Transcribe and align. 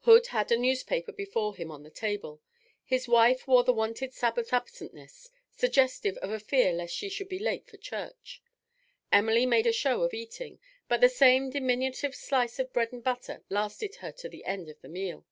Hood 0.00 0.26
had 0.34 0.50
a 0.50 0.56
newspaper 0.56 1.12
before 1.12 1.54
him 1.54 1.70
on 1.70 1.84
the 1.84 1.88
table; 1.90 2.42
his 2.84 3.06
wife 3.06 3.46
wore 3.46 3.62
the 3.62 3.72
wonted 3.72 4.12
Sabbath 4.12 4.50
absentness, 4.50 5.30
suggestive 5.52 6.16
of 6.16 6.30
a 6.32 6.40
fear 6.40 6.72
lest 6.72 6.92
she 6.92 7.08
should 7.08 7.28
be 7.28 7.38
late 7.38 7.64
for 7.68 7.76
church; 7.76 8.42
Emily 9.12 9.46
made 9.46 9.68
a 9.68 9.72
show 9.72 10.02
of 10.02 10.12
eating, 10.12 10.58
but 10.88 11.00
the 11.00 11.08
same 11.08 11.48
diminutive 11.50 12.16
slice 12.16 12.58
of 12.58 12.72
bread 12.72 12.92
and 12.92 13.04
butter 13.04 13.44
lasted 13.50 13.94
her 14.02 14.10
to 14.10 14.28
the 14.28 14.44
end 14.44 14.68
of 14.68 14.80
the 14.80 14.88
meal. 14.88 15.24